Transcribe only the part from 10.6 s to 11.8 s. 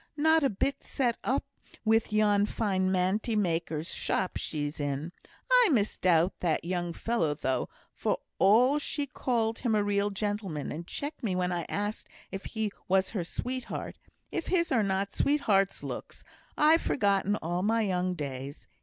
and checked me when I